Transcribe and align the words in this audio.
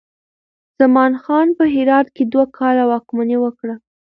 زمان 0.79 1.13
خان 1.23 1.47
په 1.57 1.63
هرات 1.73 2.07
کې 2.15 2.23
دوه 2.31 2.45
کاله 2.57 2.83
واکمني 2.91 3.37
وکړه. 3.41 3.75